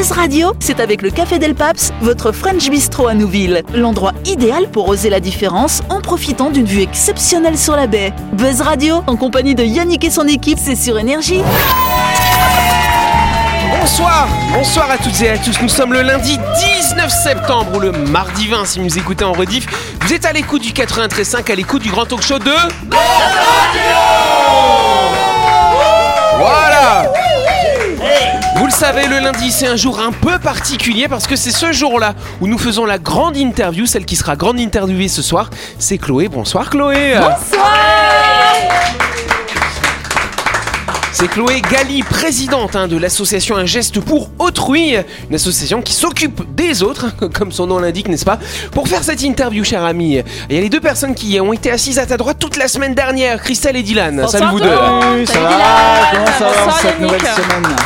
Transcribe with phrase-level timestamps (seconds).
[0.00, 3.62] Buzz Radio, c'est avec le Café Del Paps, votre French Bistro à Nouville.
[3.74, 8.14] L'endroit idéal pour oser la différence en profitant d'une vue exceptionnelle sur la baie.
[8.32, 11.42] Buzz Radio, en compagnie de Yannick et son équipe, c'est sur Énergie.
[13.78, 15.60] Bonsoir, bonsoir à toutes et à tous.
[15.60, 16.38] Nous sommes le lundi
[16.78, 19.66] 19 septembre ou le mardi 20 si vous écoutez en rediff.
[20.00, 22.54] Vous êtes à l'écoute du 93.5, à l'écoute du grand talk show de
[26.38, 27.12] Voilà
[28.56, 31.72] Vous le savez, le lundi c'est un jour un peu particulier parce que c'est ce
[31.72, 35.50] jour-là où nous faisons la grande interview, celle qui sera grande interviewée ce soir.
[35.80, 36.28] C'est Chloé.
[36.28, 37.14] Bonsoir Chloé.
[41.12, 44.94] C'est Chloé Gali, présidente hein, de l'association Un geste pour autrui,
[45.28, 48.38] une association qui s'occupe des autres, comme son nom l'indique, n'est-ce pas?
[48.70, 51.72] Pour faire cette interview, cher ami, il y a les deux personnes qui ont été
[51.72, 54.28] assises à ta droite toute la semaine dernière, Christelle et Dylan.
[54.28, 54.68] Salut vous deux.
[54.68, 55.50] Salut, ça va
[56.12, 57.76] Comment ça va cette nouvelle semaine?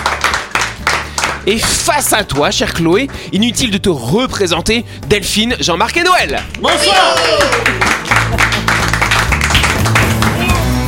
[1.46, 6.42] Et face à toi, chère Chloé, inutile de te représenter, Delphine, Jean-Marc et Noël.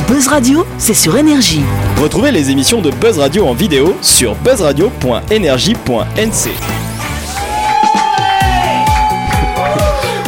[0.08, 1.62] Buzz Radio, c'est sur Énergie.
[2.00, 6.50] Retrouvez les émissions de Buzz Radio en vidéo sur buzzradio.energie.nc.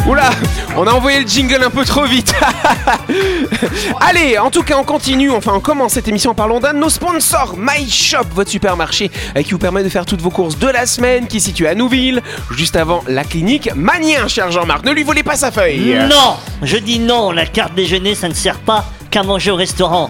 [0.07, 0.29] Oula,
[0.79, 2.33] on a envoyé le jingle un peu trop vite.
[3.99, 5.29] Allez, en tout cas, on continue.
[5.29, 9.11] Enfin, on commence cette émission en parlant d'un de nos sponsors, My Shop, votre supermarché
[9.35, 11.67] euh, qui vous permet de faire toutes vos courses de la semaine, qui est situé
[11.67, 14.85] à Nouville, juste avant la clinique Manien, cher Jean-Marc.
[14.85, 15.97] Ne lui volez pas sa feuille.
[16.09, 20.07] Non Je dis non, la carte déjeuner, ça ne sert pas qu'à manger au restaurant.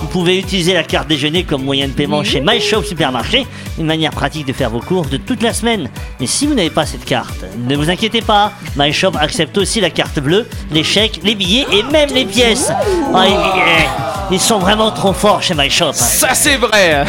[0.00, 3.46] Vous pouvez utiliser la carte déjeuner comme moyen de paiement chez MyShop Supermarché,
[3.78, 5.88] une manière pratique de faire vos courses de toute la semaine.
[6.18, 9.90] Mais si vous n'avez pas cette carte, ne vous inquiétez pas, MyShop accepte aussi la
[9.90, 12.72] carte bleue, les chèques, les billets et même les pièces.
[13.14, 15.92] Ah, ils, ils sont vraiment trop forts chez MyShop.
[15.92, 17.04] Ça, c'est vrai.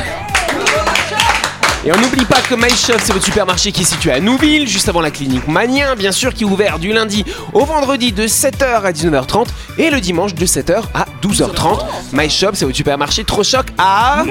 [1.83, 4.67] Et on n'oublie pas que My Shop, c'est votre supermarché qui est situé à Nouville,
[4.67, 8.28] juste avant la clinique Manien, bien sûr, qui est ouvert du lundi au vendredi de
[8.28, 9.47] 7h à 19h30
[9.79, 11.79] et le dimanche de 7h à 12h30.
[12.13, 14.23] My Shop, c'est votre supermarché trop choc à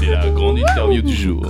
[0.00, 1.42] C'est la grande interview du jour.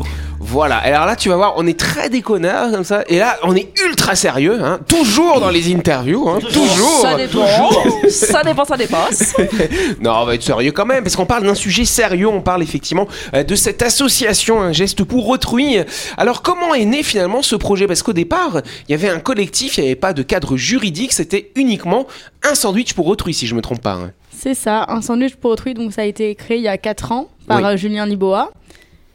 [0.55, 3.57] Voilà, alors là tu vas voir, on est très déconneur comme ça, et là on
[3.57, 7.01] est ultra sérieux, hein, toujours dans les interviews, hein, toujours.
[7.03, 8.09] Ça dépend.
[8.09, 9.35] ça dépend, ça dépasse.
[10.01, 12.63] Non, on va être sérieux quand même, parce qu'on parle d'un sujet sérieux, on parle
[12.63, 15.79] effectivement euh, de cette association Un geste pour autrui.
[16.17, 17.89] Alors comment est né finalement ce projet?
[17.89, 21.13] Parce qu'au départ, il y avait un collectif, il n'y avait pas de cadre juridique,
[21.13, 22.07] c'était uniquement
[22.49, 23.95] un sandwich pour autrui, si je me trompe pas.
[23.95, 24.13] hein.
[24.39, 27.11] C'est ça, un sandwich pour autrui, donc ça a été créé il y a 4
[27.13, 27.65] ans par Oui.
[27.65, 28.51] euh, Julien Liboa.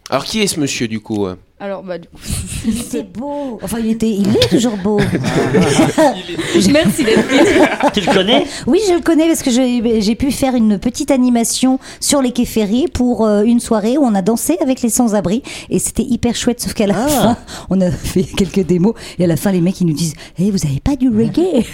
[0.09, 2.17] Alors qui est ce monsieur du coup euh Alors, bah, du coup,
[2.65, 3.59] Il était beau.
[3.61, 4.99] Enfin, il était, il est toujours beau.
[6.71, 7.67] merci Delphine.
[7.93, 8.45] Tu le connais?
[8.67, 12.31] Oui, je le connais parce que j'ai j'ai pu faire une petite animation sur les
[12.31, 16.03] quais ferrés pour euh, une soirée où on a dansé avec les sans-abri et c'était
[16.03, 16.59] hyper chouette.
[16.61, 17.37] Sauf qu'à la fin,
[17.69, 20.51] on a fait quelques démos et à la fin, les mecs ils nous disent Eh,
[20.51, 21.65] vous avez pas du reggae?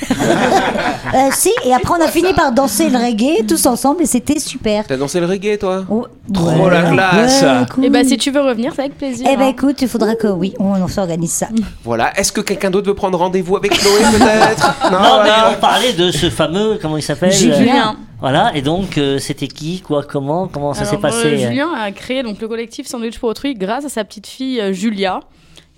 [1.14, 4.40] Euh, Si, et après on a fini par danser le reggae tous ensemble et c'était
[4.40, 4.86] super.
[4.88, 5.86] T'as dansé le reggae toi?
[5.90, 7.42] Oh, Trop la classe.
[7.42, 7.86] Ouais, cool.
[7.86, 9.28] Et bah, si tu veux revenir, c'est avec plaisir.
[9.30, 9.50] Eh ben hein.
[9.50, 11.48] écoute, il faudra que oui, on, on s'organise ça.
[11.84, 15.24] Voilà, est-ce que quelqu'un d'autre veut prendre rendez-vous avec Chloé peut-être Non, voilà.
[15.50, 17.98] mais on parlait de ce fameux, comment il s'appelle Julien.
[18.20, 21.72] Voilà, et donc euh, c'était qui, quoi, comment, comment ça s'est euh, passé euh Julien
[21.74, 25.20] a créé donc, le collectif Sandwich pour autrui grâce à sa petite fille euh, Julia,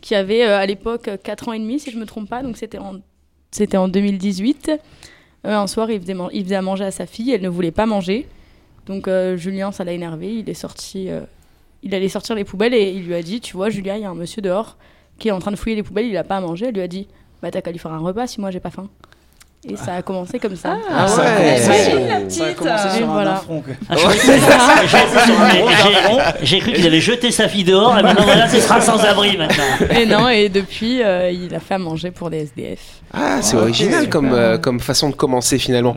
[0.01, 2.55] qui avait euh, à l'époque 4 ans et demi, si je me trompe pas, donc
[2.57, 2.95] c'était en,
[3.51, 4.71] c'était en 2018.
[5.45, 7.49] Euh, un soir, il faisait, man- il faisait à manger à sa fille, elle ne
[7.49, 8.27] voulait pas manger.
[8.85, 11.21] Donc euh, Julien, ça l'a énervé, il est sorti, euh,
[11.83, 14.05] il allait sortir les poubelles et il lui a dit, tu vois, Julia, il y
[14.05, 14.77] a un monsieur dehors
[15.19, 16.67] qui est en train de fouiller les poubelles, il a pas à manger.
[16.67, 17.07] Elle lui a dit,
[17.41, 18.89] bah t'as qu'à lui faire un repas si moi j'ai pas faim.
[19.69, 20.77] Et ça a commencé comme ça.
[20.89, 21.63] Ah ouais.
[21.63, 22.55] Imagine la Ça a petite.
[22.55, 23.33] commencé Et sur un voilà.
[23.37, 23.63] affront.
[23.89, 23.95] Ah,
[26.41, 29.37] j'ai- cru qu'il avait jeté sa fille dehors, et maintenant voilà, ce sera sans abri
[29.37, 29.63] maintenant.
[29.95, 32.79] Et non, et depuis, euh, il a fait à manger pour des SDF.
[33.13, 35.95] Ah, c'est Ah, ok, original comme, euh, comme façon de commencer finalement.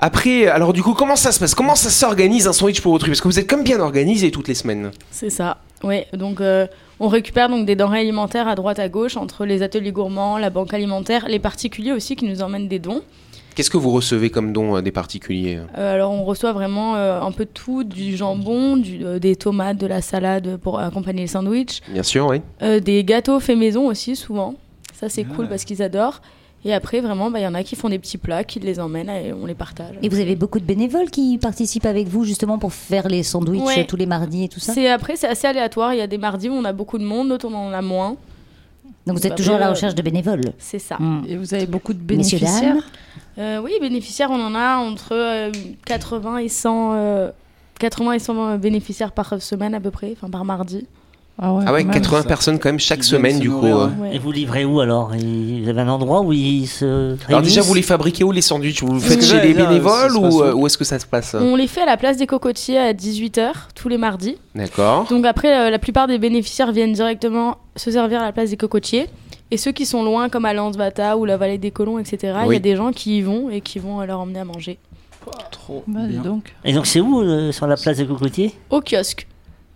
[0.00, 1.54] Après, alors du coup, comment ça se passe?
[1.54, 3.10] Comment ça s'organise un sandwich pour autrui?
[3.10, 4.90] Parce que vous êtes comme bien organisé toutes les semaines.
[5.10, 5.58] C'est ça.
[5.84, 6.66] Ouais, donc euh,
[6.98, 10.50] on récupère donc des denrées alimentaires à droite à gauche entre les ateliers gourmands, la
[10.50, 13.02] banque alimentaire, les particuliers aussi qui nous emmènent des dons.
[13.54, 17.20] Qu'est-ce que vous recevez comme don euh, des particuliers Euh, alors on reçoit vraiment euh,
[17.20, 21.22] un peu de tout, du jambon, du- euh, des tomates, de la salade pour accompagner
[21.22, 22.40] les sandwichs, Bien sûr, oui.
[22.62, 24.54] euh, des gâteaux faits maison aussi souvent.
[24.94, 26.20] Ça c'est cool parce qu'ils adorent.
[26.64, 28.80] Et après vraiment, bah, il y en a qui font des petits plats, qui les
[28.80, 29.94] emmènent et on les partage.
[30.02, 33.62] Et vous avez beaucoup de bénévoles qui participent avec vous justement pour faire les sandwichs
[33.62, 33.80] Ouais.
[33.80, 34.74] euh, tous les mardis et tout ça?
[34.74, 35.94] C'est après c'est assez aléatoire.
[35.94, 37.72] Il y a des mardis où on a beaucoup de monde, d'autres où on en
[37.72, 38.16] a moins.
[39.06, 40.96] Donc vous êtes Bah, toujours à la euh, recherche de bénévoles C'est ça.
[40.98, 41.22] Hmm.
[41.28, 42.74] Et vous avez beaucoup de Messieurs, bénéficiaires?
[42.74, 42.82] Dames
[43.38, 45.52] Euh, oui, bénéficiaires, on en a entre euh,
[45.86, 47.30] 80 et 100 euh,
[47.78, 50.86] 80 et 100 bénéficiaires par semaine à peu près, enfin par mardi.
[51.40, 52.28] Ah ouais, quand même, 80 ça.
[52.28, 53.56] personnes quand même chaque semaine se du coup.
[53.56, 54.08] nourrir, ouais.
[54.08, 54.16] Ouais.
[54.16, 55.14] Et vous livrez où alors?
[55.14, 57.16] Il- Vous avez un endroit où ils se.
[57.28, 58.82] Alors déjà, vous les fabriquez où les sandwichs?
[58.82, 61.36] Vous le faites chez les bénévoles ou où euh, où est-ce que ça se passe?
[61.38, 64.36] On les fait à la place des cocotiers à 18h tous les mardis.
[64.54, 65.06] D'accord.
[65.08, 68.56] Donc après, euh, la plupart des bénéficiaires viennent directement se servir à la place des
[68.56, 69.06] cocotiers.
[69.50, 72.48] Et ceux qui sont loin, comme à Lansbata ou la vallée des colons, etc., il
[72.48, 72.54] Oui.
[72.54, 74.78] y a des gens qui y vont et qui vont leur emmener à manger.
[75.50, 76.20] Trop Bah, bien.
[76.22, 76.54] donc.
[76.64, 78.52] Et donc c'est où euh, sur la place des cocotiers?
[78.70, 79.26] Au kiosque.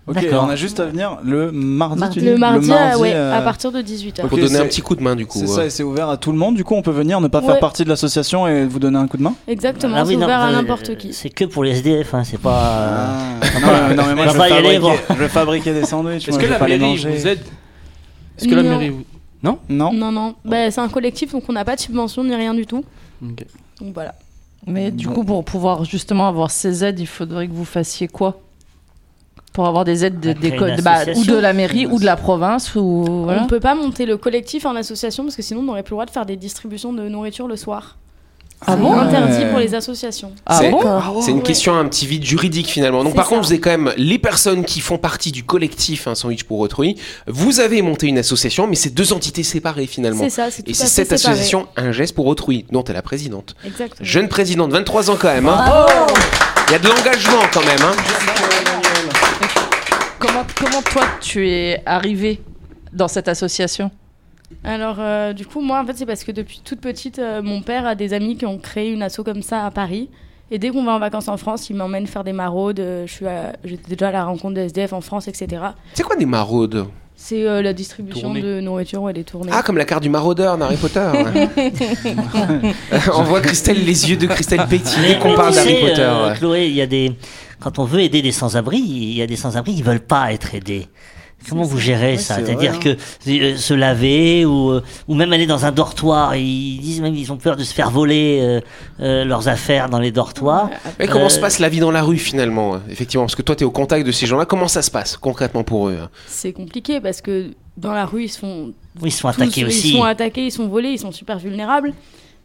[0.09, 3.71] Ok, on a juste à venir le mardi, Le mardi, à- ouais, euh, à partir
[3.71, 4.23] de 18h.
[4.25, 5.39] Ok, Pour donner un petit coup de main du coup.
[5.39, 5.55] C'est ouais.
[5.55, 6.57] ça, et c'est ouvert à tout le monde.
[6.57, 7.47] Du coup, on peut venir, ne pas Ouais.
[7.47, 9.35] faire partie de l'association et vous donner un coup de main.
[9.47, 11.13] Exactement, Ah oui, c'est non, ouvert à euh, n'importe qui.
[11.13, 12.51] C'est que pour les SDF, hein, c'est pas.
[12.59, 13.07] euh,
[13.41, 13.61] Ah.
[13.61, 15.15] non, mais- non, mais moi, je va vais, y aller, fabriquer, bon.
[15.15, 16.29] je vais fabriquer des sandwichs.
[16.29, 17.41] Est-ce que je la mairie vous aide
[18.39, 18.71] Est-ce que la Non.
[18.71, 19.05] mairie vous.
[19.45, 19.93] Non Non.
[19.93, 22.67] Non, non, bah, c'est un collectif, donc on n'a pas de subvention ni rien du
[22.67, 22.85] tout.
[23.25, 23.45] Ok.
[23.81, 24.15] Donc voilà.
[24.67, 25.13] Mais du Bon.
[25.15, 28.41] coup, pour pouvoir justement avoir ces aides, il faudrait que vous fassiez quoi?
[29.53, 32.17] Pour avoir des aides de, des de- bah, ou de la mairie ou de la
[32.17, 33.43] province ou voilà.
[33.43, 35.97] On peut pas monter le collectif en association parce que sinon on n'aurait plus le
[35.97, 37.97] droit de faire des distributions de nourriture le soir.
[38.65, 40.31] Ah C'est bon interdit pour les associations.
[40.47, 40.81] Ah C'est- bon
[41.21, 41.43] C'est une Ouais.
[41.43, 43.03] question un petit vide juridique finalement.
[43.03, 43.31] Donc par ça.
[43.31, 46.61] contre, vous avez quand même les personnes qui font partie du collectif Un Sandwich pour
[46.61, 46.95] autrui.
[47.27, 50.23] Vous avez monté une association, mais c'est deux entités séparées finalement.
[50.23, 51.35] C'est ça, c'est tout Et c'est cette séparé.
[51.35, 53.57] association Un geste pour autrui, dont elle est la présidente.
[53.67, 53.97] Exactement.
[54.07, 55.49] Jeune présidente, 23 ans quand même.
[55.49, 55.87] hein.
[56.69, 57.83] Il y a de l'engagement quand même.
[57.83, 58.82] Hein.
[60.57, 62.41] Comment, comment toi tu es arrivé
[62.93, 63.91] dans cette association?
[64.65, 67.63] Alors euh, du coup moi en fait c'est parce que depuis toute petite euh, mon
[67.63, 70.09] père a des amis qui ont créé une asso comme ça à Paris.
[70.51, 72.79] Et dès qu'on va en vacances en France, il m'emmène faire des maraudes.
[72.81, 75.63] euh, Je suis à- j'étais déjà à la rencontre de SDF en France, etc.
[75.95, 76.87] C'est quoi des maraudes?
[77.17, 79.53] C'est euh, la distribution de nourriture et des tournées.
[79.55, 81.01] Ah, comme la carte du maraudeur dans Harry Potter.
[81.15, 81.73] ouais.
[83.15, 86.01] On voit Christelle, les yeux de Christelle pétiller qu'on parle d'Harry Potter.
[86.03, 86.37] euh, ouais.
[86.37, 87.13] Chloé, il y a des.
[87.63, 90.55] Quand on veut aider des sans-abri, il y a des sans-abri qui veulent pas être
[90.55, 90.89] aidés.
[91.49, 92.37] Comment vous gérez ça?
[92.37, 96.37] c'est C'est-à-dire vrai, que euh, se laver ou, euh, ou même aller dans un dortoir,
[96.37, 98.61] ils disent même qu'ils ont peur de se faire voler euh,
[99.01, 100.71] euh, leurs affaires dans les dortoirs.
[101.01, 103.43] Mais comment Euh, se passe la vie dans la rue finalement hein, Effectivement, parce que
[103.43, 104.45] toi tu es au contact de ces gens-là.
[104.45, 106.11] Comment ça se passe concrètement pour eux hein?
[106.29, 109.43] C'est compliqué parce que dans la rue ils se font Oui, ils se font tous-
[109.43, 109.89] attaquer aussi.
[109.91, 111.93] Ils sont attaqués, ils sont volés, ils sont super vulnérables.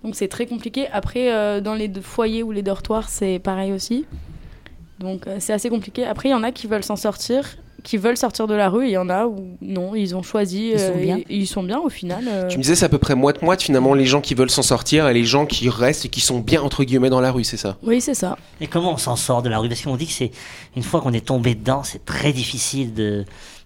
[0.04, 0.88] Donc c'est très compliqué.
[0.92, 4.06] Après, euh, dans les foyers ou les dortoirs, c'est pareil aussi.
[5.00, 6.06] Donc euh, c'est assez compliqué.
[6.06, 7.44] Après, il y en a qui veulent s'en sortir,
[7.84, 10.24] qui veulent sortir de la rue, et il y en a où non, ils ont
[10.24, 10.72] choisi.
[10.74, 11.18] Ils sont euh, bien.
[11.18, 12.26] et- et ils sont bien au final.
[12.28, 12.48] euh.
[12.48, 15.08] Tu me disais c'est à peu près moite-moite finalement les gens qui veulent s'en sortir
[15.08, 17.58] et les gens qui restent et qui sont bien entre guillemets dans la rue, c'est
[17.58, 17.78] ça?
[17.84, 18.38] Oui, c'est ça.
[18.60, 19.70] Et comment on s'en sort de la rue?
[19.70, 20.32] Parce qu'on dit que c'est
[20.76, 23.24] une fois qu'on est tombé dedans, c'est très difficile de,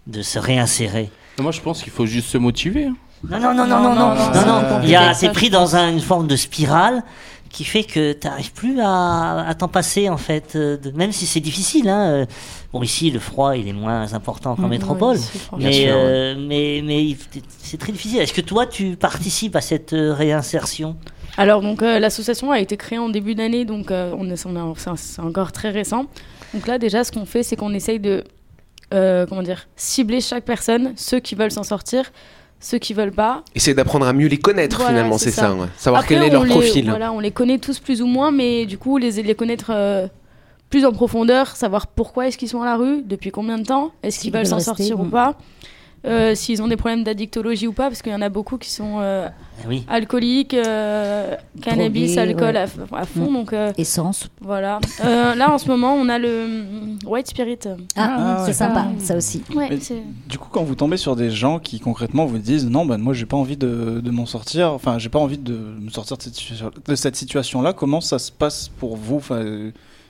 [0.07, 1.09] de se réinsérer.
[1.39, 2.85] Moi, je pense qu'il faut juste se motiver.
[2.85, 2.95] hein.
[3.29, 5.13] Non, non, non, non, Non, non, non, non, non, non, c'est non.
[5.13, 5.29] ça.
[5.29, 7.03] pris dans un- une forme de spirale
[7.51, 11.11] qui fait que tu n'arrives plus à, à t'en passer en fait, euh, de- même
[11.11, 11.89] si c'est difficile.
[11.89, 12.09] Hein.
[12.11, 12.25] euh.
[12.71, 15.17] Bon, ici, le froid, il est moins important qu'en Mhm, métropole.
[15.17, 17.17] Ouais, Mais, sûr, euh, mais, mais il-
[17.59, 18.19] c'est très difficile.
[18.19, 20.95] Est-ce que toi, tu participes à cette réinsertion?
[21.37, 24.35] Alors donc l'association a été créée en début d'année, donc on on est-
[24.97, 26.05] c'est- encore très récent.
[26.53, 28.23] Donc là déjà ce qu'on fait c'est qu'on essaye de
[28.89, 32.11] comment dire cibler chaque personne, ceux qui veulent s'en sortir,
[32.61, 33.43] ceux qui veulent pas.
[33.55, 35.41] Essayer d'apprendre à mieux les connaître Voilà, finalement, c'est ça.
[35.47, 35.53] ça.
[35.53, 35.67] ouais.
[35.77, 36.89] Savoir Après, quel est on leur les- profil.
[36.89, 40.07] Voilà, on les connaît tous plus ou moins, mais du coup les, les connaître euh,
[40.69, 43.91] plus en profondeur, savoir pourquoi est-ce qu'ils sont à la rue, depuis combien de temps,
[44.03, 45.35] est-ce qu'ils veulent s'en sortir ou pas.
[46.05, 48.69] Euh, S'ils ont des problèmes d'addictologie ou pas, parce qu'il y en a beaucoup qui
[48.71, 49.27] sont euh,
[49.63, 49.85] Eh Oui.
[49.87, 52.97] alcooliques, euh, cannabis, Drogués, alcool ouais.
[52.99, 53.29] à, fond.
[53.29, 53.33] Mm.
[53.33, 54.27] Donc euh, Essence.
[54.41, 54.79] voilà.
[55.05, 57.59] Euh, là, en ce moment, on a le mm, White Spirit.
[57.65, 58.53] Ah, Ah, c'est ouais.
[58.53, 58.91] sympa, Ah.
[58.99, 59.43] ça aussi.
[59.55, 62.67] Ouais, Mais- c'est- Du coup, quand vous tombez sur des gens qui concrètement vous disent
[62.69, 65.53] non, ben moi j'ai pas envie de, de m'en sortir, enfin j'ai pas envie de
[65.53, 69.17] me sortir de cette, situa- de cette situation-là, comment ça se passe pour vous?
[69.17, 69.43] Enfin,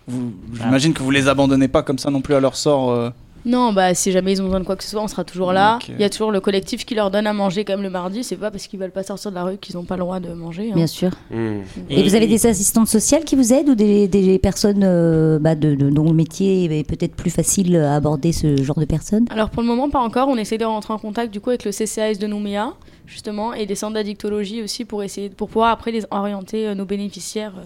[0.07, 3.12] vous J'imagine que vous les abandonnez pas comme ça non plus à leur sort.
[3.45, 3.50] Euh.
[3.50, 5.53] Non, bah si jamais ils ont besoin de quoi que ce soit, on sera toujours
[5.53, 5.79] là.
[5.89, 8.24] Il y a toujours le collectif qui leur donne à manger comme le mardi.
[8.24, 10.19] C'est pas parce qu'ils veulent pas sortir de la rue qu'ils ont pas le droit
[10.19, 10.69] de manger.
[10.71, 10.75] hein.
[10.75, 11.12] Bien sûr.
[11.31, 11.60] Hmm.
[11.89, 15.55] Et, vous avez des assistantes sociales qui vous aident ou des, des personnes euh, bah,
[15.55, 19.25] de, de- dont le métier est peut-être plus facile à aborder ce genre de personnes?
[19.29, 20.27] Alors pour le moment, pas encore.
[20.27, 22.74] On essaie de rentrer en contact du coup avec le CCAS de Nouméa,
[23.07, 26.86] justement, et des centres d'addictologie aussi pour essayer, pour pouvoir après les orienter euh, nos
[26.86, 27.63] bénéficiaires, euh,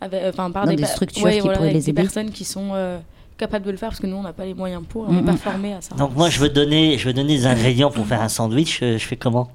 [0.00, 2.02] avec, euh, par Dans des, des structures ouais, qui voilà, pourraient avec les des aider.
[2.02, 2.70] personnes qui sont
[3.40, 5.20] capables de le faire parce que nous on n'a pas les moyens pour, on n'est
[5.22, 5.26] Mhm.
[5.26, 5.94] pas formés à ça.
[5.96, 8.80] Donc moi, je veux donner, je veux donner des ingrédients pour faire un sandwich.
[8.82, 9.50] euh, je fais comment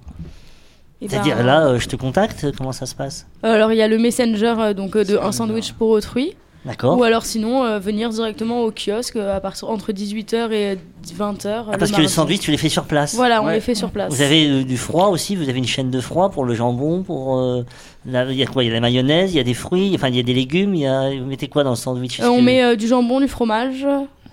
[1.02, 2.48] Et ben, C'est-à-dire là, euh, je te contacte.
[2.58, 3.28] Comment ça se passe?
[3.44, 6.36] Euh, Alors il y a le messenger donc de un sandwich pour autrui.
[6.66, 6.98] D'accord.
[6.98, 10.78] Ou alors sinon euh, venir directement au kiosque euh, à partir entre 18h et
[11.16, 11.66] 20h.
[11.72, 13.14] Ah, parce que le sandwich, tu les fais sur place.
[13.14, 13.54] Voilà, on Ouais.
[13.56, 14.12] les fait sur place.
[14.12, 17.04] Vous avez euh, du froid aussi, vous avez une chaîne de froid pour le jambon,
[17.04, 17.64] pour euh,
[18.08, 19.92] la- il y a quoi Il y a la mayonnaise, il y a des fruits,
[19.94, 22.28] enfin il y a des légumes, y a vous mettez quoi dans le sandwich Euh,
[22.30, 23.86] on met euh, du jambon, du fromage.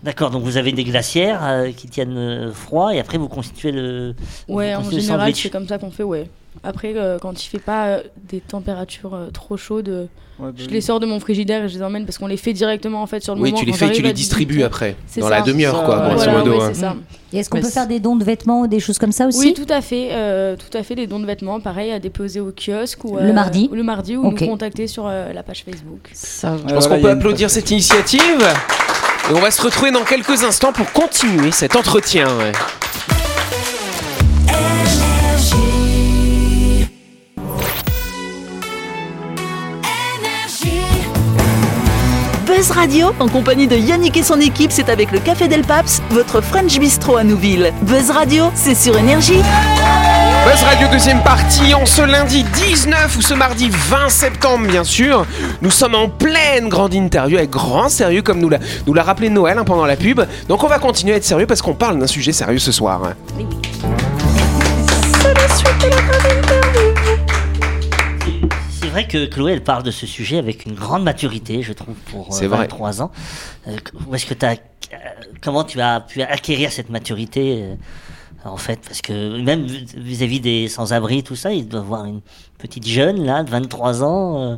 [0.02, 3.70] D'accord, donc vous avez des glacières euh, qui tiennent euh, froid et après vous constituez
[3.72, 4.14] le
[4.48, 6.28] Ouais, vous en constituez général, c'est comme ça qu'on fait, ouais.
[6.64, 10.06] Après, euh, quand il fait pas euh, des températures euh, trop chaudes, euh,
[10.38, 10.70] Ouais, bah je oui.
[10.72, 13.06] les sors de mon frigidaire et je les emmène parce qu'on les fait directement en
[13.06, 13.60] fait sur le Oui, moment.
[13.60, 14.64] tu les fais et tu les distribues 18.
[14.64, 15.30] après, dans ça.
[15.30, 16.52] la demi-heure, quoi, grosso Voilà, modo.
[16.58, 16.74] ouais, hein.
[16.74, 16.96] ça.
[17.34, 19.38] Et est-ce qu'on peut faire des dons de vêtements ou des choses comme ça aussi
[19.38, 22.40] Oui, tout à fait, euh, tout à fait, des dons de vêtements, pareil, à déposer
[22.40, 24.40] au kiosque ou Le mardi ou le mardi ou Ok.
[24.40, 26.08] nous contacter sur euh, la page Facebook.
[26.14, 28.20] Ça, Je pense qu'on peut applaudir cette initiative.
[29.30, 32.26] Et on va se retrouver dans quelques instants pour continuer cet entretien.
[32.38, 32.52] ouais.
[42.72, 46.40] Radio, en compagnie de Yannick et son équipe, c'est avec le Café Del Paps, votre
[46.40, 47.70] French Bistro à Nouville.
[47.82, 49.42] Buzz Radio, c'est sur Énergie.
[50.46, 55.26] Buzz Radio deuxième partie en ce lundi 19 ou ce mardi 20 septembre bien sûr.
[55.60, 59.28] Nous sommes en pleine grande interview avec grand sérieux comme nous l'a nous l'a rappelé
[59.28, 60.22] Noël hein, pendant la pub.
[60.48, 63.02] Donc on va continuer à être sérieux parce qu'on parle d'un sujet sérieux ce soir.
[65.22, 67.11] C'est
[68.92, 72.28] vrai que Chloé, elle parle de ce sujet avec une grande maturité, je trouve, pour
[72.28, 72.58] euh, C'est vrai.
[72.68, 73.10] 23 ans.
[73.68, 74.96] Euh, où est-ce que t'as, euh,
[75.42, 77.74] comment tu as pu acquérir cette maturité, euh,
[78.48, 78.80] en fait?
[78.86, 82.20] Parce que même vis- vis-à-vis des sans-abri, tout ça, il doit avoir une
[82.58, 84.40] petite jeune, là, de 23 ans.
[84.52, 84.56] euh,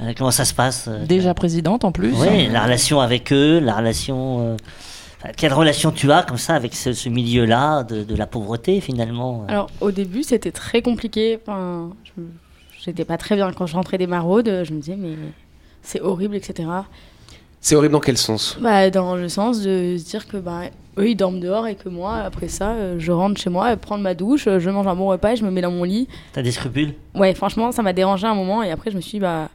[0.00, 2.12] euh, comment ça se passe euh, déjà présidente en plus.
[2.14, 4.40] Oui, la relation avec eux, la relation...
[4.40, 4.56] euh,
[5.36, 9.44] quelle relation tu as comme ça avec ce, ce milieu-là de, de la pauvreté, finalement
[9.48, 11.40] Alors au début, c'était très compliqué.
[11.42, 12.22] Enfin, je-
[12.88, 14.62] j'étais pas très bien quand je rentrais des maraudes.
[14.64, 15.14] Je me disais mais
[15.82, 16.68] c'est horrible, etc.
[17.60, 18.56] C'est horrible dans quel sens?
[18.60, 20.62] Bah, dans le sens de se dire que bah,
[20.96, 24.02] eux ils dorment dehors et que moi après ça euh, je rentre chez moi, prendre
[24.02, 26.08] ma douche, euh, je mange un bon repas et je me mets dans mon lit.
[26.32, 26.94] T'as des scrupules?
[27.14, 29.48] Ouais franchement ça m'a dérangé un moment et après je me suis dit, bah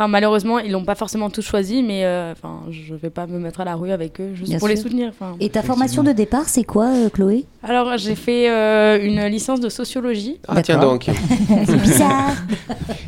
[0.00, 3.38] enfin malheureusement ils l'ont pas forcément tous choisi mais euh, enfin je vais pas me
[3.38, 5.12] mettre à la rue avec eux juste Bien pour les soutenir.
[5.40, 7.44] Et ta formation de départ, c'est quoi, euh, Chloé?
[7.62, 11.10] Alors j'ai fait euh, une licence de sociologie Ah tiens donc,
[11.66, 12.32] C'est bizarre.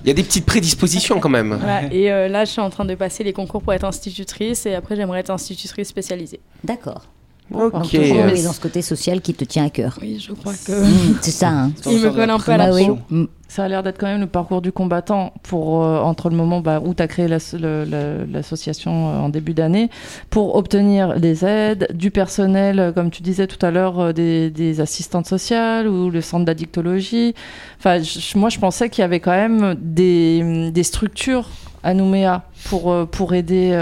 [0.04, 1.54] il y a des petites prédispositions quand même.
[1.58, 4.66] Voilà, et euh, là je suis en train de passer les concours pour être institutrice
[4.66, 6.40] et après j'aimerais être institutrice spécialisée.
[6.62, 7.06] D'accord.
[7.54, 7.72] Ok.
[7.72, 9.98] Donc, toujours, oui, dans ce côté social qui te tient à cœur.
[10.00, 11.48] Oui je crois que Mm, c'est ça.
[11.48, 11.72] Hein.
[11.86, 13.28] il me colle un peu à la Bah oui.
[13.52, 13.54] Mm.
[13.54, 16.60] Ça a l'air d'être quand même le parcours du combattant pour euh, entre le moment
[16.60, 19.90] bah, où tu as créé l'association euh, en début d'année
[20.30, 24.50] pour obtenir des aides, du personnel, euh, comme tu disais tout à l'heure, euh, des,
[24.50, 27.34] des assistantes sociales ou le centre d'addictologie.
[27.78, 28.00] Enfin,
[28.34, 31.48] moi, je pensais qu'il y avait quand même des, des structures
[31.84, 33.76] à Nouméa pour, pour, aider,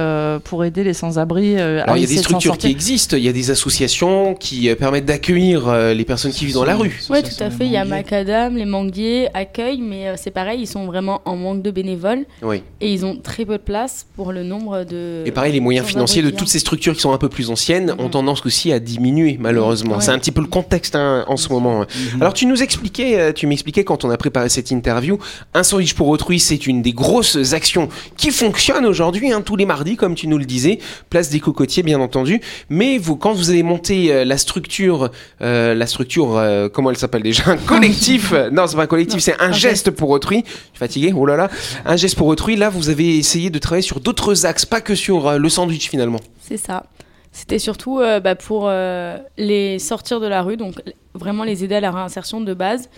[0.44, 3.32] pour aider les sans-abri Alors il y a des structures qui existent, il y a
[3.32, 6.98] des associations qui permettent d'accueillir les personnes qui vivent dans la rue.
[7.10, 7.66] Oui, tout à fait.
[7.66, 11.36] Il y a Macadam, les Manguiers, Accueil, mais euh, c'est pareil, ils sont vraiment en
[11.36, 12.62] manque de bénévoles Oui.
[12.80, 15.22] et ils ont très peu de place pour le nombre de.
[15.26, 17.94] Et pareil, les moyens financiers de toutes ces structures qui sont un peu plus anciennes
[17.98, 18.10] ont Mhm.
[18.10, 19.96] tendance aussi à diminuer, malheureusement.
[19.96, 20.00] Ouais.
[20.00, 21.84] C'est un petit peu le contexte hein, en ce moment.
[22.20, 25.18] Alors, tu nous expliquais, euh, tu m'expliquais quand on a préparé cette interview,
[25.54, 29.66] un sandwich pour autrui, c'est une des grosses actions qui fonctionne aujourd'hui, hein, tous les
[29.66, 30.78] mardis, comme tu nous le disais,
[31.10, 32.40] place des cocotiers, bien entendu.
[32.68, 35.10] Mais vous, quand vous avez monté euh, la structure,
[35.42, 38.32] euh, la structure, euh, comment elle s'appelle déjà, un collectif.
[38.52, 40.44] non, c'est pas un collectif, c'est un, geste pour autrui.
[40.46, 41.50] Je suis fatigué, oh là là.
[41.84, 42.56] Un geste pour autrui.
[42.56, 45.88] Là, vous avez essayé de travailler sur d'autres axes, pas que sur euh, le sandwich
[45.88, 46.20] finalement.
[46.40, 46.84] C'est ça.
[47.32, 50.82] C'était surtout euh, bah, pour euh, les sortir de la rue, donc
[51.14, 52.90] vraiment les aider à la réinsertion de base.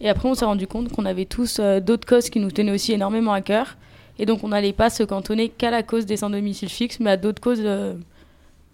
[0.00, 2.72] Et après, on s'est rendu compte qu'on avait tous euh, d'autres causes qui nous tenaient
[2.72, 3.76] aussi énormément à cœur.
[4.18, 7.16] Et donc, on n'allait pas se cantonner qu'à la cause des sans-domicile fixe, mais à
[7.16, 7.62] d'autres causes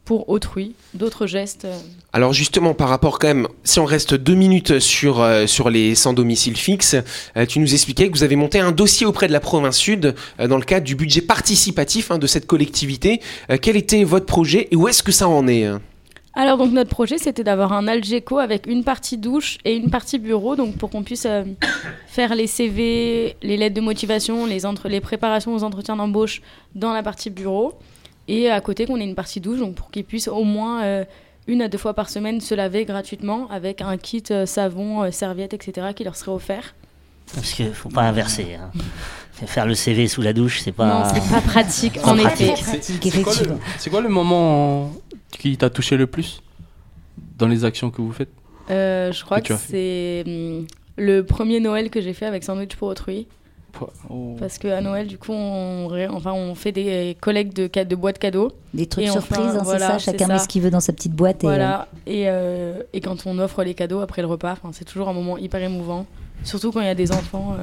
[0.07, 1.67] pour autrui, d'autres gestes.
[1.67, 1.77] euh.
[2.15, 5.95] Alors justement, par rapport quand même, si on reste deux minutes sur, euh, sur les
[5.95, 6.97] sans domicile fixe,
[7.37, 10.15] euh, tu nous expliquais que vous avez monté un dossier auprès de la province sud
[10.41, 13.21] euh, dans le cadre du budget participatif hein, de cette collectivité.
[13.61, 15.83] Quel était votre projet et où est-ce que ça en est hein?
[16.39, 20.19] Alors, donc, notre projet, c'était d'avoir un Algeco avec une partie douche et une partie
[20.19, 21.27] bureau, donc pour qu'on puisse
[22.09, 26.43] faire les CV, les lettres de motivation, les, entre les préparations aux entretiens d'embauche
[26.75, 27.73] dans la partie bureau.
[28.29, 31.05] Et à côté, qu'on ait une partie douche, donc pour qu'ils puissent au moins euh,
[31.47, 35.11] une à deux fois par semaine se laver gratuitement avec un kit euh, savon, euh,
[35.11, 35.89] serviette, etc.
[35.95, 36.75] qui leur serait offert.
[37.35, 38.55] Parce qu'il faut pas inverser.
[38.55, 38.71] hein.
[39.47, 40.87] Faire le CV sous la douche, c'est pas.
[40.87, 42.53] Non, c'est pas pratique, en effet.
[42.55, 43.33] Pratique, C'est quoi,
[43.91, 44.91] quoi le moment
[45.31, 46.41] qui t'a touché le plus
[47.37, 48.31] dans les actions que vous faites?
[48.71, 50.67] Euh, je crois Que c'est hum,
[50.97, 53.27] le premier Noël que j'ai fait avec Sandwich pour autrui.
[54.09, 54.37] Oh.
[54.41, 58.19] Parce qu'à Noël, du coup, on, ré- enfin, on fait des collectes de, de boîtes
[58.19, 58.53] cadeaux.
[58.73, 60.13] Des trucs surprises, hein, voilà, c'est ça.
[60.13, 60.33] Chacun ça.
[60.33, 61.45] met ce qu'il veut dans sa petite boîte.
[61.45, 61.89] Et, euh, Voilà.
[62.07, 65.37] Et, euh, et quand on offre les cadeaux après le repas, c'est toujours un moment
[65.37, 66.07] hyper émouvant.
[66.43, 67.55] Surtout quand il y a des enfants.
[67.59, 67.63] euh.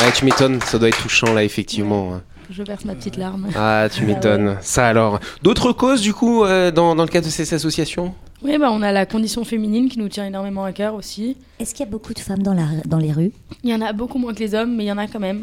[0.00, 2.20] Ouais, tu m'étonnes, ça doit être touchant là, effectivement.
[2.50, 3.48] je verse ma petite larme.
[3.56, 4.58] Ah, tu m'étonnes.
[4.60, 5.18] Ça alors.
[5.42, 8.14] D'autres causes du coup euh, dans, dans le cadre de ces associations?
[8.44, 11.38] Oui, bah, on a la condition féminine qui nous tient énormément à cœur aussi.
[11.58, 13.32] Est-ce qu'il y a beaucoup de femmes dans, la, dans les rues?
[13.62, 15.18] Il y en a beaucoup moins que les hommes, mais il y en a quand
[15.18, 15.40] même.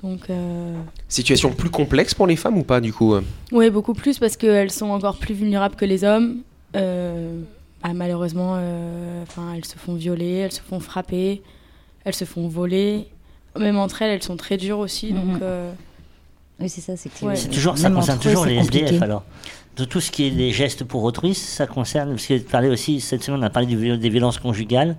[0.00, 0.76] Donc, euh...
[1.08, 3.22] Situation plus complexe pour les femmes ou pas du coup euh?
[3.50, 6.42] Oui, beaucoup plus parce qu'elles sont encore plus vulnérables que les hommes.
[6.76, 7.40] Euh,
[7.82, 11.42] ah, malheureusement, euh, enfin, elles se font violer, elles se font frapper,
[12.04, 13.08] elles se font voler.
[13.58, 15.12] Même entre elles, elles sont très dures aussi.
[15.12, 15.20] Mhm.
[15.20, 15.72] Donc, euh,
[16.60, 16.96] Oui, c'est ça.
[16.96, 17.36] C'est que Ouais.
[17.36, 18.84] C'est toujours, ça concerne eux, toujours les compliqué.
[18.86, 19.24] SDF alors.
[19.76, 23.00] De tout ce qui est des gestes pour autrui, ça concerne, parce que parlais aussi,
[23.00, 24.96] cette semaine on a parlé du des violences conjugales.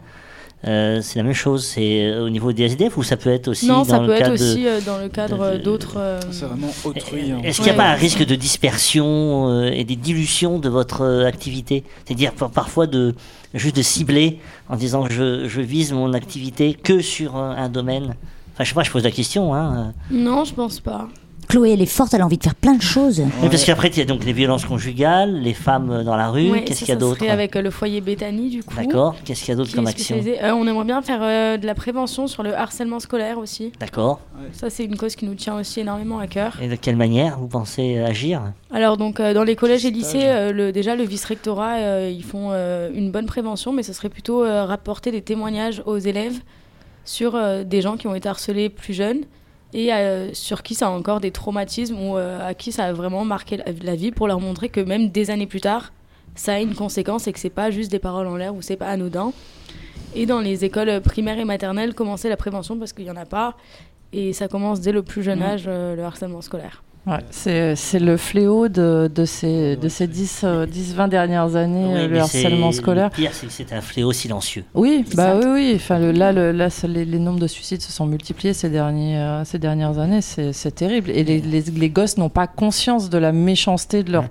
[0.67, 3.49] Euh, c'est la même chose, c'est euh, au niveau des SDF ou ça peut être
[3.49, 5.93] aussi non, dans ça le peut être cadre aussi euh, dans le cadre d'autres.
[5.97, 7.31] euh, C'est vraiment autrui.
[7.31, 7.39] hein.
[7.43, 7.77] Est-ce qu'il n'y a Ouais.
[7.77, 11.83] pas un risque de dispersion euh, et des dilutions de votre euh, activité?
[12.05, 13.13] C'est-à-dire par- parfois de
[13.53, 18.15] juste de cibler en disant je, je vise mon activité que sur euh, un domaine.
[18.53, 19.53] Enfin, je sais pas, je pose la question.
[19.53, 19.93] Hein.
[20.09, 21.07] Non, je pense pas.
[21.47, 23.21] Chloé, elle est forte, elle a envie de faire plein de choses.
[23.41, 26.51] Oui, parce qu'après, il y a donc les violences conjugales, les femmes dans la rue.
[26.51, 28.75] Ouais, Qu'est-ce qu'il y a d'autre avec euh, le foyer Béthanie, du coup.
[28.75, 29.15] D'accord.
[29.23, 30.17] Qu'est-ce qu'il y a d'autre comme action.
[30.17, 33.71] Euh, on aimerait bien faire euh, de la prévention sur le harcèlement scolaire aussi.
[33.79, 34.19] D'accord.
[34.51, 36.57] Ça, c'est une cause qui nous tient aussi énormément à cœur.
[36.61, 38.41] Et de quelle manière vous pensez agir?
[38.71, 42.23] Alors, donc, euh, dans les collèges et lycées, euh, le, déjà, le vice-rectorat, euh, ils
[42.23, 46.39] font euh, une bonne prévention, mais ce serait plutôt euh, rapporter des témoignages aux élèves
[47.05, 49.21] sur euh, des gens qui ont été harcelés plus jeunes
[49.75, 52.93] et euh, sur qui ça a encore des traumatismes ou euh, à qui ça a
[52.93, 55.91] vraiment marqué la, la vie pour leur montrer que même des années plus tard,
[56.33, 58.77] ça a une conséquence et que c'est pas juste des paroles en l'air ou c'est
[58.77, 59.33] pas anodin.
[60.15, 63.25] Et dans les écoles primaires et maternelles, commencer la prévention parce qu'il y en a
[63.25, 63.55] pas.
[64.13, 66.83] Et ça commence dès le plus jeune âge, euh, le harcèlement scolaire.
[67.07, 71.85] Ouais, c'est le fléau de, de ces, de ces 10, euh, 10, 20 dernières années,
[71.93, 73.09] Oui, euh, le harcèlement scolaire.
[73.11, 74.63] Le pire, c'est que c'est un fléau silencieux.
[74.73, 75.71] Oui, bah oui, oui.
[75.75, 78.69] Enfin, le- là, le, là ce- les, les nombres de suicides se sont multipliés ces,
[78.69, 80.21] derniers, euh, ces dernières années.
[80.21, 81.11] C'est terrible.
[81.11, 84.25] Et les, les, les gosses n'ont pas conscience de la méchanceté de leur,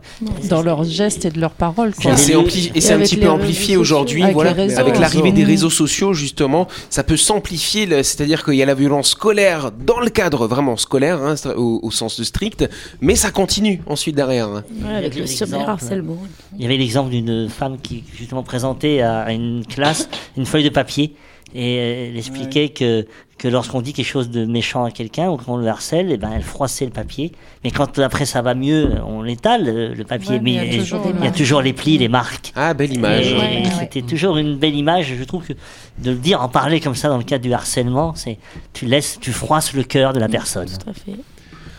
[0.51, 1.95] dans leurs gestes et de leurs paroles.
[1.95, 2.13] quoi.
[2.13, 4.53] Et c'est ampli- et un petit peu amplifié aujourd'hui, Avec voilà,
[4.99, 9.71] l'arrivée des réseaux sociaux justement, ça peut s'amplifier, c'est-à-dire qu'il y a la violence scolaire
[9.71, 12.64] dans le cadre vraiment scolaire, hein, au sens strict,
[13.01, 14.51] mais ça continue ensuite derrière.
[14.51, 14.63] Ouais,
[14.95, 16.19] avec Il y a le cyberharcèlement.
[16.57, 20.69] Il y avait l'exemple d'une femme qui justement présentait à une classe une feuille de
[20.69, 21.15] papier
[21.55, 23.07] et elle expliquait que,
[23.39, 26.31] que lorsqu'on dit quelque chose de méchant à quelqu'un ou qu'on le harcèle, et ben
[26.35, 27.31] elle froissait le papier.
[27.63, 30.81] Mais quand après ça va mieux, on l'étale le, papier, Ouais, mais il y a
[30.81, 32.53] toujours il y a des toujours les plis, les marques.
[32.57, 33.29] Ah, belle image.
[33.29, 33.71] Et Ouais, ouais, ouais.
[33.79, 35.15] C'était toujours une belle image.
[35.17, 35.53] Je trouve que
[35.99, 38.39] de le dire, en parler comme ça dans le cadre du harcèlement, c'est
[38.73, 40.67] tu laisses, tu froisses le cœur de la personne.
[40.67, 41.13] Tout à fait.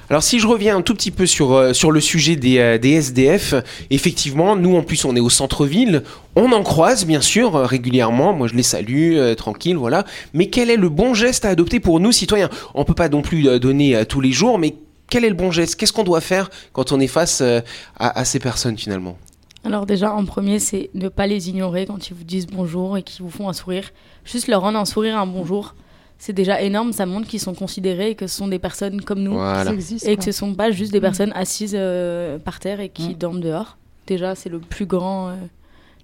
[0.09, 2.77] Alors si je reviens un tout petit peu sur, euh, sur le sujet des, euh,
[2.77, 3.55] des SDF,
[3.89, 6.03] effectivement, nous en plus on est au centre-ville,
[6.35, 10.05] on en croise bien sûr euh, régulièrement, moi je les salue, tranquille, voilà.
[10.33, 12.49] Mais quel est le bon geste à adopter pour nous citoyens?
[12.75, 14.75] On peut pas non plus donner tous les jours, mais
[15.09, 15.75] quel est le bon geste?
[15.75, 17.63] Qu'est-ce qu'on doit faire quand on est face à,
[17.97, 19.17] à ces personnes finalement?
[19.63, 23.03] Alors déjà, en premier, c'est ne pas les ignorer quand ils vous disent bonjour et
[23.03, 23.89] qu'ils vous font un sourire.
[24.23, 25.73] Juste leur rendre un sourire, un bonjour.
[26.17, 29.19] C'est déjà énorme, ça montre qu'ils sont considérés et que ce sont des personnes comme
[29.21, 29.33] nous.
[29.33, 29.65] Voilà.
[29.65, 30.25] Ça existe, Et quoi.
[30.25, 33.77] que ce sont pas juste des personnes assises euh, par terre et qui dorment dehors.
[34.07, 35.33] Déjà, c'est le plus grand euh,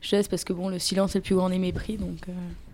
[0.01, 1.97] geste parce que bon, le silence est le plus grand des mépris.
[1.97, 2.31] Donc, euh,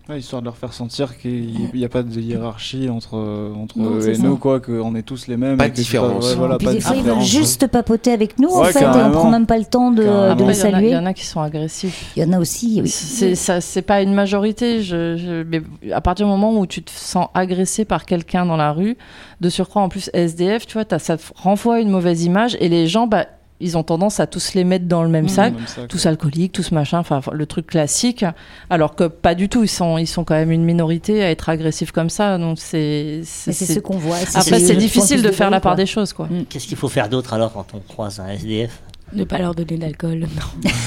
[0.08, 3.18] Ouais, histoire de leur faire sentir qu'il n'y a pas de hiérarchie entre,
[3.54, 4.22] entre Non, eux et ça.
[4.22, 5.58] nous, quoi, qu'on est tous les mêmes.
[5.58, 6.30] Pas et de différence.
[6.30, 8.72] ouais, voilà, Puis pas des de fois, ils veulent juste papoter avec nous, en Ouais,
[8.72, 10.34] fait, et on prend même pas le temps de, Carrément.
[10.34, 10.88] de le Après, il y en a- saluer.
[10.88, 12.12] Il y, en a qui sont agressifs.
[12.16, 12.88] Il y en a aussi, oui.
[12.88, 14.82] C'est ça, c'est pas une majorité.
[14.82, 15.60] Je, je- mais
[15.92, 18.96] à partir du moment où tu te sens agressé par quelqu'un dans la rue,
[19.42, 23.06] de surcroît en plus SDF, tu vois, ça renvoie une mauvaise image et les gens,
[23.06, 23.26] bah,
[23.60, 25.28] ils ont tendance à tous les mettre dans le même Mmh.
[25.28, 25.54] sac.
[25.54, 25.86] Même quoi.
[25.88, 28.24] tous alcooliques, tous machin, enfin le truc classique,
[28.70, 31.48] alors que pas du tout, ils sont, ils sont quand même une minorité à être
[31.48, 33.20] agressifs comme ça, donc c'est...
[33.24, 34.16] C'est c'est- ce qu'on voit.
[34.34, 35.76] Après, c'est le difficile de faire la part quoi.
[35.76, 36.28] des choses, quoi.
[36.48, 38.80] Qu'est-ce qu'il faut faire d'autre alors quand on croise un SDF
[39.12, 40.20] ne pas leur donner d'alcool.
[40.20, 40.86] Non,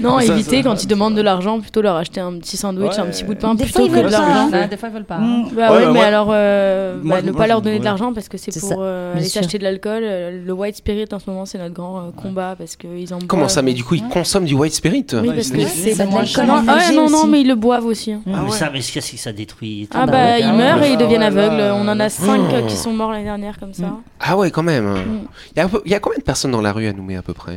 [0.00, 2.92] non Ça, éviter ça- quand ils demandent de l'argent, plutôt leur acheter un petit sandwich,
[2.94, 3.00] Ouais.
[3.00, 4.50] un petit bout de pain, Des plutôt fois, ils que de l'argent.
[4.52, 4.66] hein.
[4.68, 5.18] des fois, ils veulent pas.
[5.18, 7.84] Bah Ouais, ouais, bah, mais moi- alors euh, moi, bah, ne pas leur donner de
[7.84, 10.02] l'argent parce que c'est pour euh, aller s'acheter de l'alcool.
[10.04, 13.18] Euh, Le white spirit en ce moment, c'est notre grand euh, combat parce qu'ils en
[13.26, 13.50] Comment boivent.
[13.50, 15.06] ça Mais du coup ils consomment du white spirit?
[15.12, 17.48] Oui, parce que c'est Ça de l'alcool non, ménagé ah ouais, non, non, mais ils
[17.48, 18.12] le boivent aussi.
[18.12, 18.20] hein.
[18.32, 19.88] Ah, mais ça, mais qu'est-ce que ça détruit?
[19.92, 21.60] Ah bah ils meurent et ils Ah deviennent aveugles.
[21.74, 22.54] On en a euh, cinq oh.
[22.54, 23.96] euh, qui sont morts l'année dernière comme ça.
[24.20, 24.86] Ah ouais quand même.
[24.86, 25.20] Mm.
[25.54, 26.92] Il y, a, un peu- il y a combien de personnes dans la rue à
[26.92, 27.49] Nouméa à peu près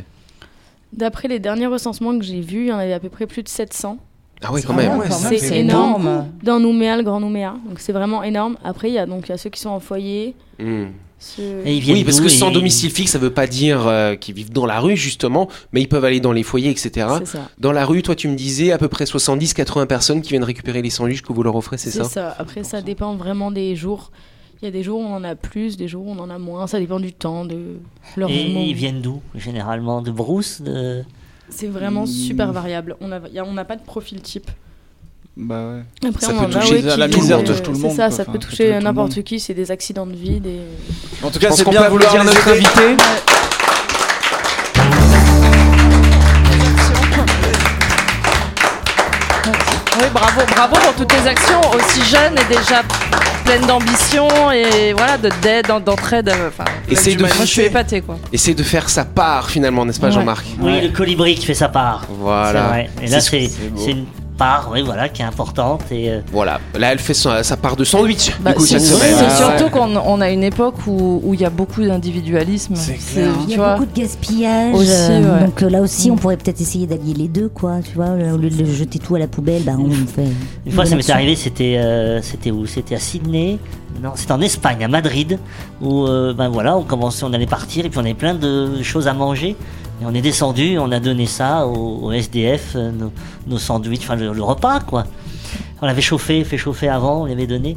[0.96, 3.42] D'après les derniers recensements que j'ai vus, il y en avait à peu près plus
[3.42, 3.98] de 700.
[4.42, 4.98] Ah oui, quand même.
[4.98, 6.26] Ouais, quand ça même, fait c'est énorme.
[6.42, 7.54] Dans Nouméa, le Grand Nouméa.
[7.68, 8.56] Donc c'est vraiment énorme.
[8.64, 10.34] Après, il y a donc il y a ceux qui sont en foyer.
[10.58, 10.86] Hmm.
[11.18, 13.86] ceux- Et ils viennent Oui, parce que Et sans domicile fixe, ça veut pas dire
[13.86, 17.06] euh, qu'ils vivent dans la rue, justement, mais ils peuvent aller dans les foyers, etc.
[17.20, 17.48] C'est ça.
[17.58, 20.82] Dans la rue, toi, tu me disais à peu près 70-80 personnes qui viennent récupérer
[20.82, 22.08] les sandwichs que vous leur offrez, c'est C'est ça?
[22.08, 22.34] ça.
[22.38, 24.10] Après, ça dépend vraiment des jours.
[24.64, 26.30] Il y a des jours où on en a plus, des jours où on en
[26.30, 26.66] a moins.
[26.66, 27.76] Ça dépend du temps, de
[28.16, 28.60] leur Et moment.
[28.66, 30.00] ils viennent d'où Généralement?
[30.00, 31.04] De Brousse de...
[31.50, 32.96] C'est vraiment super variable.
[33.02, 34.50] On a- n'a pas de profil type.
[35.36, 35.68] Bah
[36.02, 36.08] ouais.
[36.08, 38.06] Après, Ça on peut toucher- ouais, la misère euh, touche tout le monde, C'est ça,
[38.06, 38.16] quoi.
[38.16, 39.38] ça Enfin, peut toucher n'importe qui.
[39.38, 40.60] C'est des accidents de vie, des.
[41.22, 42.96] En tout cas, c'est qu'on bien vouloir les notre invité.
[50.00, 52.82] Oui, bravo, bravo pour toutes tes actions, aussi jeunes et déjà
[53.44, 56.28] pleines d'ambition et voilà, de d'aide, d'entraide.
[56.28, 58.18] euh, Enfin, Essaye de moi, je suis faire- épatée quoi.
[58.32, 60.12] Essaie de faire sa part, finalement, n'est-ce pas, Ouais.
[60.12, 60.44] Jean-Marc?
[60.60, 62.04] Oui, le colibri qui fait sa part.
[62.08, 62.62] Voilà.
[62.68, 62.90] vrai.
[63.02, 65.82] Et là, C'est- une part, oui, voilà, qui est importante.
[65.90, 66.60] Et euh, Voilà.
[66.78, 69.26] Là, elle fait sa, sa part de sandwich, Bah, du coup, c'est cette c'est semaine.
[69.30, 69.70] Ah, surtout ouais.
[69.70, 72.74] qu'on on a une époque où où il y a beaucoup d'individualisme.
[72.76, 73.32] C'est C'est- clair.
[73.44, 74.74] Il y a vois, beaucoup de gaspillage.
[74.74, 75.44] Aussi, euh, ouais.
[75.46, 76.18] Donc euh, là aussi, on Mm.
[76.18, 77.78] pourrait peut-être essayer d'allier les deux, quoi.
[77.84, 80.24] Tu vois, au lieu de jeter tout à la poubelle, bah, on fait.
[80.66, 82.66] une fois, ça m'est arrivé, c'était euh, c'était où?
[82.66, 83.58] C'était à Sydney
[84.02, 85.38] Non, c'était en Espagne, à Madrid,
[85.80, 88.82] où euh, ben voilà, on commençait, on allait partir et puis on avait plein de
[88.82, 89.56] choses à manger.
[90.02, 93.12] Et on est descendu, on a donné ça au, au SDF, euh, nos,
[93.46, 95.04] nos sandwichs, enfin le, le repas quoi.
[95.80, 97.76] On l'avait chauffé, fait chauffer avant, on l'avait donné.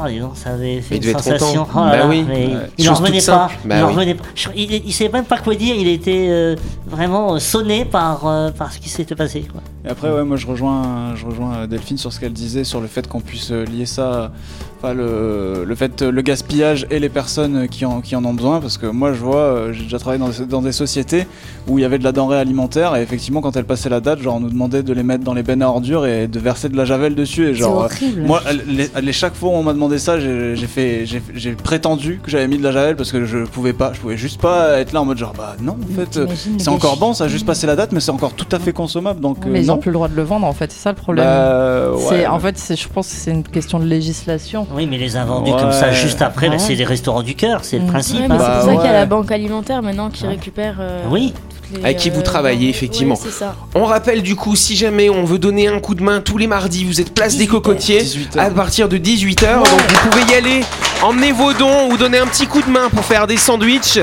[0.00, 1.66] Oh, dis donc, ça avait fait Il une sensation.
[1.70, 2.24] Oh Bah là, oui.
[2.28, 2.50] mais.
[2.76, 3.50] Il en Chose toute revenait pas.
[3.64, 3.90] Bah il oui.
[3.94, 4.24] revenait pas.
[4.54, 5.74] Il, il savait même pas quoi dire.
[5.76, 8.20] Il était euh, vraiment sonné par,
[8.56, 9.48] par ce qui s'était passé.
[9.50, 9.62] Quoi.
[9.84, 12.80] Et après, ouais, moi je rejoins, je rejoins euh, Delphine sur ce qu'elle disait sur
[12.80, 14.32] le fait qu'on puisse euh, lier ça,
[14.76, 18.34] enfin le, le fait, euh, le gaspillage et les personnes qui en, qui en ont
[18.34, 18.60] besoin.
[18.60, 21.28] Parce que moi je vois, j'ai déjà travaillé dans, des- dans des sociétés
[21.68, 24.18] où il y avait de la denrée alimentaire et effectivement quand elle passait la date,
[24.20, 26.68] genre on nous demandait de les mettre dans les bennes à ordures et de verser
[26.68, 27.46] de la javel dessus.
[27.46, 28.22] Et genre, horrible.
[28.22, 32.18] moi, les, les- chaque fois où on m'a demandé ça, j'ai fait, j'ai j'ai prétendu
[32.22, 34.78] que j'avais mis de la javel parce que je pouvais pas, je pouvais juste pas
[34.80, 36.18] être là en mode genre bah non en fait.
[36.58, 38.72] c'est encore bon, ça a juste passé la date, mais c'est encore tout à fait
[38.72, 39.20] consommable.
[39.20, 39.67] Donc mais.
[39.68, 41.24] N'ont plus le droit de le vendre en fait, c'est ça le problème.
[41.24, 42.26] Bah, ouais.
[42.26, 44.66] en fait, c'est je pense que c'est une question de législation.
[44.74, 45.60] Oui, mais les invendus Ouais.
[45.60, 46.58] comme ça juste après, bah, Ouais.
[46.58, 48.18] c'est les restaurants du cœur, c'est le principe.
[48.20, 48.28] Ouais, hein.
[48.28, 50.76] Bah, c'est pour ça qu'il y a la banque alimentaire maintenant qui récupère.
[50.80, 51.32] euh, Oui.
[51.72, 53.16] Les, Avec qui vous euh, travaillez, ouais, effectivement.
[53.16, 53.54] c'est ça.
[53.74, 56.46] On rappelle du coup, si jamais on veut donner un coup de main tous les
[56.46, 59.58] mardis, vous êtes place des 18 cocotiers 18 à partir de 18h.
[59.58, 60.64] Donc vous pouvez y aller,
[61.02, 63.98] emmener vos dons ou donner un petit coup de main pour faire des sandwichs.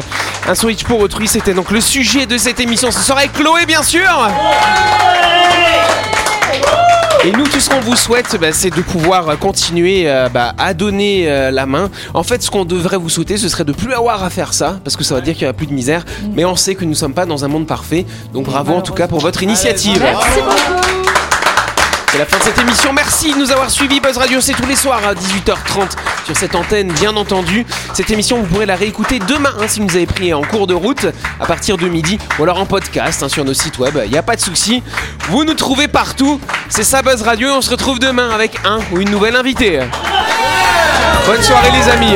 [0.48, 2.92] Un sandwich pour autrui, c'était donc le sujet de cette émission.
[2.92, 4.10] Ce soir avec Chloé, bien sûr.
[7.26, 10.76] Et nous, tout ce qu'on vous souhaite, bah, c'est de pouvoir continuer euh, bah, à
[10.76, 11.90] donner euh, la main.
[12.14, 14.80] En fait, ce qu'on devrait vous souhaiter, ce serait de plus avoir à faire ça,
[14.84, 16.06] parce que ça va dire qu'il n'y aura plus de misère.
[16.36, 18.06] Mais on sait que nous ne sommes pas dans un monde parfait.
[18.32, 19.98] Donc bravo en tout cas pour votre initiative.
[20.04, 20.85] Merci beaucoup.
[22.16, 22.94] C'est la fin de cette émission.
[22.94, 24.00] Merci de nous avoir suivis.
[24.00, 27.66] Buzz Radio, c'est tous les soirs à 18h30 sur cette antenne, bien entendu.
[27.94, 30.74] Cette émission, vous pourrez la réécouter demain hein, si vous avez pris en cours de
[30.74, 31.08] route
[31.42, 34.00] à partir de midi ou alors en podcast hein, sur nos sites web.
[34.06, 34.82] Il n'y a pas de souci.
[35.28, 36.40] Vous nous trouvez partout.
[36.70, 39.82] C'est ça Buzz Radio on se retrouve demain avec un ou une nouvelle invitée.
[41.28, 42.16] Bonne soirée les amis.